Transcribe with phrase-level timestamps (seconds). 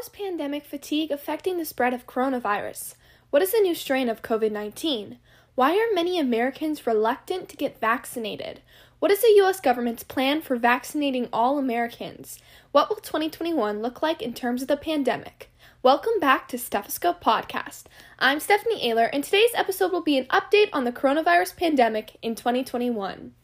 [0.00, 2.94] is pandemic fatigue affecting the spread of coronavirus?
[3.28, 5.18] What is the new strain of COVID 19?
[5.54, 8.62] Why are many Americans reluctant to get vaccinated?
[8.98, 9.60] What is the U.S.
[9.60, 12.38] government's plan for vaccinating all Americans?
[12.72, 15.50] What will 2021 look like in terms of the pandemic?
[15.82, 17.84] Welcome back to Stethoscope Podcast.
[18.18, 22.34] I'm Stephanie Ayler, and today's episode will be an update on the coronavirus pandemic in
[22.34, 23.34] 2021.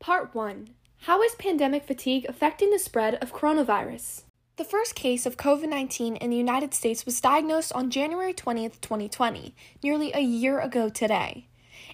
[0.00, 0.70] Part 1
[1.02, 4.24] How is pandemic fatigue affecting the spread of coronavirus?
[4.56, 8.80] The first case of COVID 19 in the United States was diagnosed on January 20th,
[8.80, 11.46] 2020, nearly a year ago today.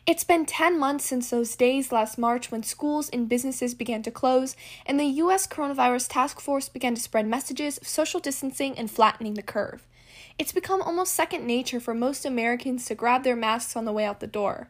[0.07, 4.11] It's been 10 months since those days last March when schools and businesses began to
[4.11, 5.47] close, and the U.S.
[5.47, 9.87] Coronavirus Task Force began to spread messages of social distancing and flattening the curve.
[10.39, 14.07] It's become almost second nature for most Americans to grab their masks on the way
[14.07, 14.69] out the door.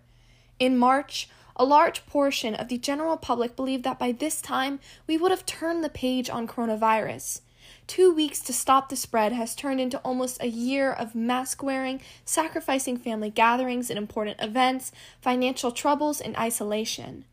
[0.59, 5.17] In March, a large portion of the general public believed that by this time we
[5.17, 7.41] would have turned the page on coronavirus.
[7.87, 12.01] Two weeks to stop the spread has turned into almost a year of mask wearing,
[12.25, 17.25] sacrificing family gatherings and important events, financial troubles, and isolation.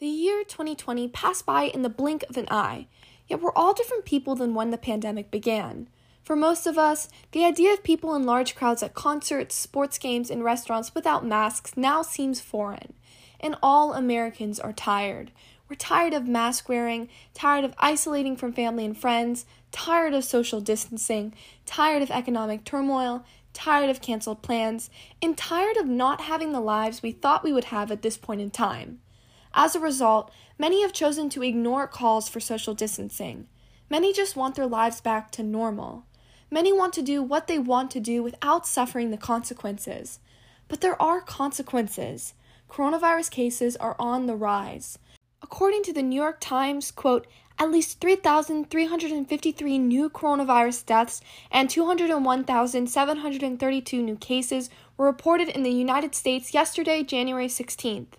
[0.00, 2.88] The year 2020 passed by in the blink of an eye,
[3.28, 5.88] yet we're all different people than when the pandemic began.
[6.24, 10.30] For most of us, the idea of people in large crowds at concerts, sports games,
[10.30, 12.94] and restaurants without masks now seems foreign
[13.42, 15.30] and all Americans are tired.
[15.68, 20.60] We're tired of mask wearing, tired of isolating from family and friends, tired of social
[20.60, 21.34] distancing,
[21.64, 24.90] tired of economic turmoil, tired of canceled plans,
[25.20, 28.40] and tired of not having the lives we thought we would have at this point
[28.40, 29.00] in time.
[29.54, 33.48] As a result, many have chosen to ignore calls for social distancing.
[33.90, 36.04] Many just want their lives back to normal.
[36.50, 40.18] Many want to do what they want to do without suffering the consequences.
[40.68, 42.34] But there are consequences
[42.72, 44.98] coronavirus cases are on the rise.
[45.42, 47.26] According to the New York Times, quote,
[47.58, 56.14] at least 3,353 new coronavirus deaths and 201,732 new cases were reported in the United
[56.14, 58.14] States yesterday, January 16th.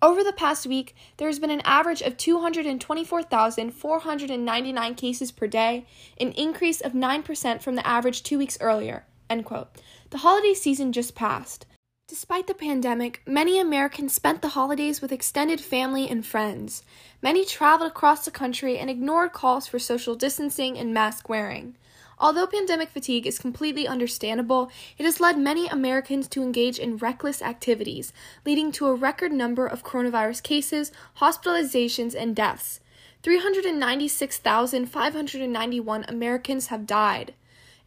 [0.00, 5.84] Over the past week, there has been an average of 224,499 cases per day,
[6.18, 9.04] an increase of 9% from the average two weeks earlier.
[9.28, 9.68] End quote.
[10.08, 11.66] The holiday season just passed.
[12.10, 16.82] Despite the pandemic, many Americans spent the holidays with extended family and friends.
[17.22, 21.76] Many traveled across the country and ignored calls for social distancing and mask wearing.
[22.18, 27.40] Although pandemic fatigue is completely understandable, it has led many Americans to engage in reckless
[27.40, 28.12] activities,
[28.44, 32.80] leading to a record number of coronavirus cases, hospitalizations, and deaths.
[33.22, 37.34] 396,591 Americans have died.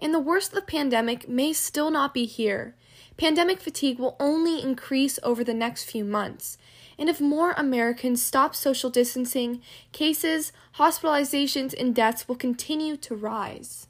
[0.03, 2.75] And the worst of the pandemic may still not be here.
[3.15, 6.57] Pandemic fatigue will only increase over the next few months.
[6.99, 9.61] And if more Americans stop social distancing,
[9.93, 13.87] cases, hospitalizations, and deaths will continue to rise.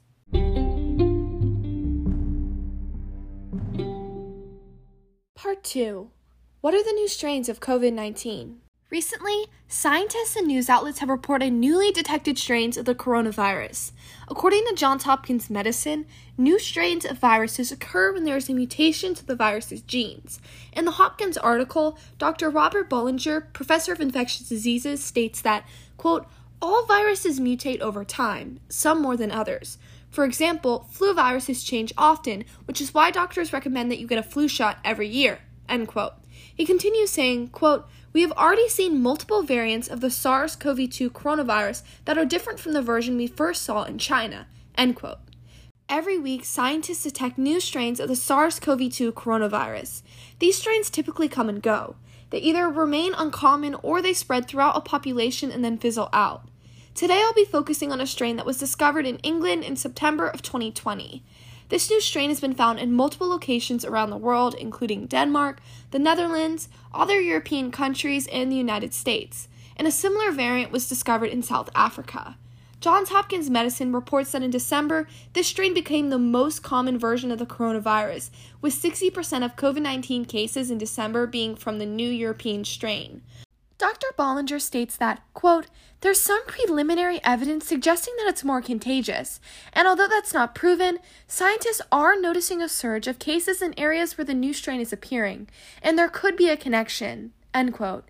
[5.34, 6.10] Part 2
[6.60, 8.60] What are the new strains of COVID 19?
[8.90, 13.92] Recently, scientists and news outlets have reported newly detected strains of the coronavirus.
[14.28, 16.04] According to Johns Hopkins Medicine,
[16.36, 20.38] new strains of viruses occur when there is a mutation to the virus's genes.
[20.74, 22.50] In the Hopkins article, Dr.
[22.50, 25.66] Robert Bollinger, professor of infectious diseases, states that,
[25.96, 26.26] quote,
[26.60, 29.78] all viruses mutate over time, some more than others.
[30.10, 34.22] For example, flu viruses change often, which is why doctors recommend that you get a
[34.22, 35.40] flu shot every year.
[35.68, 36.14] End quote.
[36.54, 41.10] He continues saying, quote, we have already seen multiple variants of the SARS CoV 2
[41.10, 44.46] coronavirus that are different from the version we first saw in China.
[44.76, 45.18] End quote.
[45.88, 50.02] Every week, scientists detect new strains of the SARS CoV 2 coronavirus.
[50.38, 51.96] These strains typically come and go.
[52.30, 56.48] They either remain uncommon or they spread throughout a population and then fizzle out.
[56.94, 60.42] Today, I'll be focusing on a strain that was discovered in England in September of
[60.42, 61.24] 2020.
[61.74, 65.60] This new strain has been found in multiple locations around the world, including Denmark,
[65.90, 69.48] the Netherlands, other European countries, and the United States.
[69.76, 72.36] And a similar variant was discovered in South Africa.
[72.78, 77.40] Johns Hopkins Medicine reports that in December, this strain became the most common version of
[77.40, 82.64] the coronavirus, with 60% of COVID 19 cases in December being from the new European
[82.64, 83.20] strain.
[83.76, 84.06] Dr.
[84.16, 85.66] Bollinger states that, quote,
[86.00, 89.40] there's some preliminary evidence suggesting that it's more contagious,
[89.72, 94.24] and although that's not proven, scientists are noticing a surge of cases in areas where
[94.24, 95.48] the new strain is appearing,
[95.82, 98.04] and there could be a connection, end quote.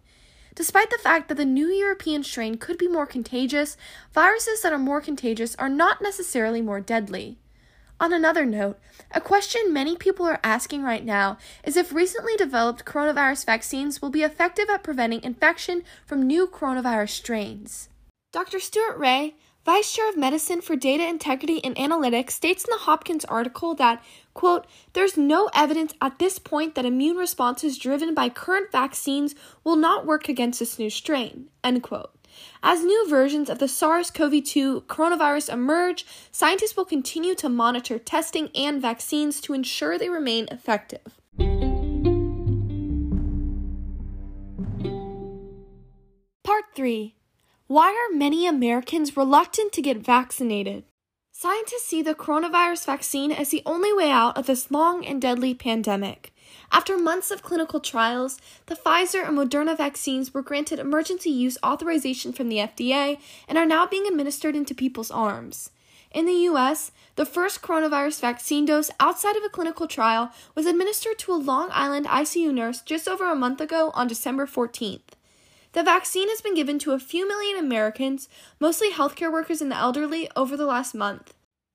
[0.55, 3.77] Despite the fact that the new European strain could be more contagious,
[4.13, 7.39] viruses that are more contagious are not necessarily more deadly.
[8.01, 8.79] On another note,
[9.13, 14.11] a question many people are asking right now is if recently developed coronavirus vaccines will
[14.11, 17.89] be effective at preventing infection from new coronavirus strains.
[18.33, 18.59] Dr.
[18.59, 23.25] Stuart Ray, Vice Chair of Medicine for Data Integrity and Analytics, states in the Hopkins
[23.25, 28.71] article that, quote, there's no evidence at this point that immune responses driven by current
[28.71, 29.35] vaccines
[29.65, 32.11] will not work against this new strain, end quote.
[32.63, 37.99] As new versions of the SARS CoV 2 coronavirus emerge, scientists will continue to monitor
[37.99, 41.01] testing and vaccines to ensure they remain effective.
[46.43, 47.15] Part 3
[47.67, 50.85] Why are many Americans reluctant to get vaccinated?
[51.33, 55.55] Scientists see the coronavirus vaccine as the only way out of this long and deadly
[55.55, 56.35] pandemic.
[56.71, 62.35] After months of clinical trials, the Pfizer and Moderna vaccines were granted emergency use authorization
[62.35, 63.19] from the FDA
[63.49, 65.71] and are now being administered into people's arms.
[66.11, 71.19] In the US, the first coronavirus vaccine dose outside of a clinical trial was administered
[71.21, 75.15] to a Long Island ICU nurse just over a month ago on December 14th.
[75.75, 78.29] The vaccine has been given to a few million Americans,
[78.61, 81.35] mostly healthcare workers and the elderly, over the last month.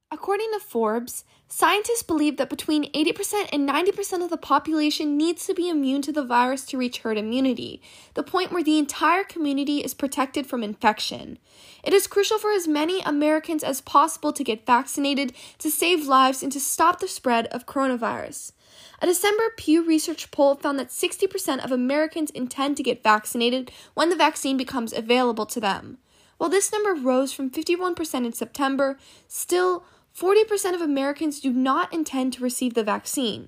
[0.10, 5.54] According to Forbes, scientists believe that between 80% and 90% of the population needs to
[5.54, 7.82] be immune to the virus to reach herd immunity,
[8.14, 11.40] the point where the entire community is protected from infection.
[11.84, 16.44] It is crucial for as many Americans as possible to get vaccinated to save lives
[16.44, 18.54] and to stop the spread of coronavirus.
[19.02, 24.10] A December Pew Research poll found that 60% of Americans intend to get vaccinated when
[24.10, 25.98] the vaccine becomes available to them.
[26.38, 28.98] While this number rose from 51% in September,
[29.28, 29.84] still
[30.20, 33.48] 40% of Americans do not intend to receive the vaccine.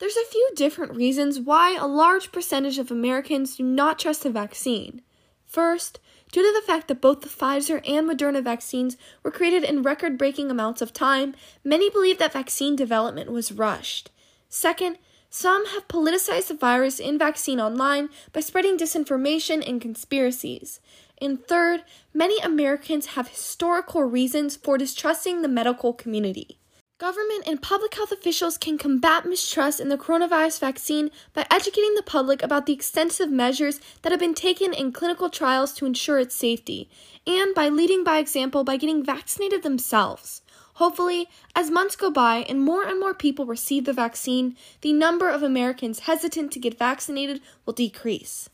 [0.00, 4.30] There's a few different reasons why a large percentage of Americans do not trust the
[4.30, 5.00] vaccine.
[5.46, 5.98] First,
[6.30, 10.18] due to the fact that both the Pfizer and Moderna vaccines were created in record
[10.18, 11.34] breaking amounts of time,
[11.64, 14.10] many believe that vaccine development was rushed.
[14.50, 14.98] Second,
[15.30, 20.80] some have politicized the virus in vaccine online by spreading disinformation and conspiracies.
[21.20, 21.84] And third,
[22.14, 26.58] many Americans have historical reasons for distrusting the medical community.
[27.00, 32.02] Government and public health officials can combat mistrust in the coronavirus vaccine by educating the
[32.02, 36.34] public about the extensive measures that have been taken in clinical trials to ensure its
[36.34, 36.90] safety,
[37.26, 40.42] and by leading by example by getting vaccinated themselves.
[40.74, 45.30] Hopefully, as months go by and more and more people receive the vaccine, the number
[45.30, 48.50] of Americans hesitant to get vaccinated will decrease.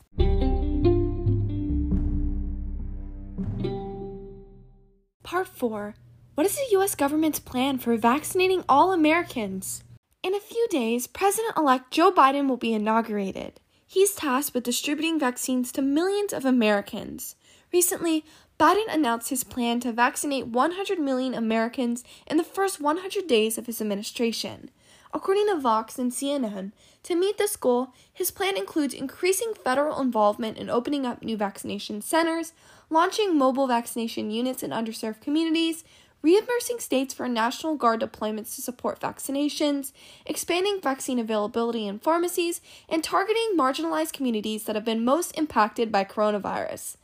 [5.27, 5.93] Part 4
[6.35, 6.95] What is the U.S.
[6.95, 9.83] government's plan for vaccinating all Americans?
[10.23, 13.59] In a few days, President elect Joe Biden will be inaugurated.
[13.85, 17.35] He's tasked with distributing vaccines to millions of Americans.
[17.73, 18.23] Recently,
[18.57, 23.65] Biden announced his plan to vaccinate 100 million Americans in the first 100 days of
[23.65, 24.71] his administration.
[25.13, 26.71] According to Vox and CNN,
[27.03, 32.01] to meet this goal, his plan includes increasing federal involvement in opening up new vaccination
[32.01, 32.53] centers,
[32.89, 35.83] launching mobile vaccination units in underserved communities,
[36.21, 39.93] reimbursing states for National Guard deployments to support vaccinations,
[40.25, 46.03] expanding vaccine availability in pharmacies, and targeting marginalized communities that have been most impacted by
[46.03, 46.97] coronavirus.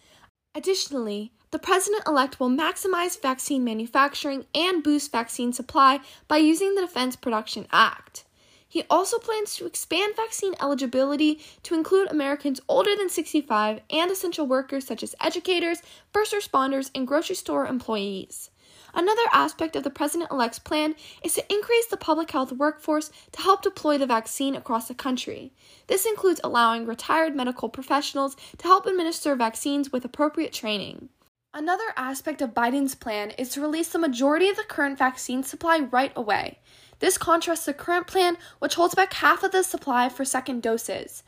[0.55, 6.81] Additionally, the president elect will maximize vaccine manufacturing and boost vaccine supply by using the
[6.81, 8.23] Defense Production Act.
[8.67, 14.47] He also plans to expand vaccine eligibility to include Americans older than 65 and essential
[14.47, 18.49] workers such as educators, first responders, and grocery store employees.
[18.95, 23.41] Another aspect of the president elect's plan is to increase the public health workforce to
[23.41, 25.53] help deploy the vaccine across the country.
[25.85, 31.09] This includes allowing retired medical professionals to help administer vaccines with appropriate training.
[31.55, 35.81] Another aspect of Biden's plan is to release the majority of the current vaccine supply
[35.81, 36.57] right away.
[36.97, 41.21] This contrasts the current plan, which holds back half of the supply for second doses.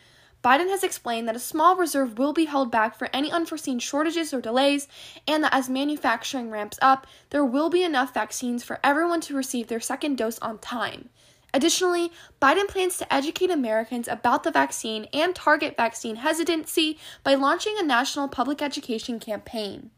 [0.43, 4.33] Biden has explained that a small reserve will be held back for any unforeseen shortages
[4.33, 4.87] or delays,
[5.27, 9.67] and that as manufacturing ramps up, there will be enough vaccines for everyone to receive
[9.67, 11.09] their second dose on time.
[11.53, 17.75] Additionally, Biden plans to educate Americans about the vaccine and target vaccine hesitancy by launching
[17.77, 19.91] a national public education campaign.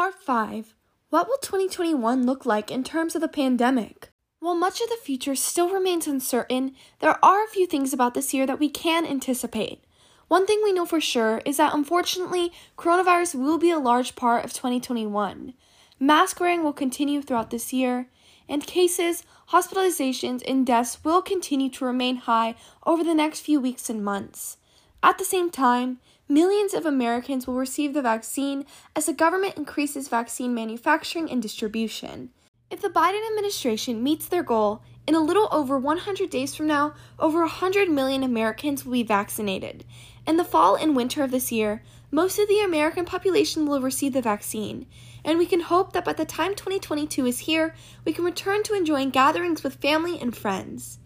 [0.00, 0.74] Part 5
[1.10, 4.10] What will 2021 look like in terms of the pandemic?
[4.38, 8.32] While much of the future still remains uncertain, there are a few things about this
[8.32, 9.84] year that we can anticipate.
[10.28, 14.42] One thing we know for sure is that unfortunately, coronavirus will be a large part
[14.42, 15.52] of 2021.
[15.98, 18.08] Mask wearing will continue throughout this year,
[18.48, 22.54] and cases, hospitalizations, and deaths will continue to remain high
[22.86, 24.56] over the next few weeks and months.
[25.02, 30.08] At the same time, millions of Americans will receive the vaccine as the government increases
[30.08, 32.30] vaccine manufacturing and distribution.
[32.70, 36.94] If the Biden administration meets their goal, in a little over 100 days from now,
[37.18, 39.84] over 100 million Americans will be vaccinated.
[40.26, 44.12] In the fall and winter of this year, most of the American population will receive
[44.12, 44.86] the vaccine,
[45.24, 48.74] and we can hope that by the time 2022 is here, we can return to
[48.74, 50.98] enjoying gatherings with family and friends.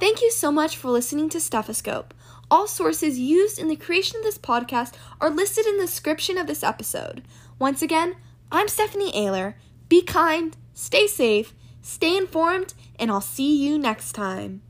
[0.00, 2.14] Thank you so much for listening to Stethoscope.
[2.50, 6.46] All sources used in the creation of this podcast are listed in the description of
[6.46, 7.22] this episode.
[7.58, 8.16] Once again,
[8.52, 9.54] I'm Stephanie Ayler.
[9.88, 14.62] Be kind, stay safe, stay informed, and I'll see you next time.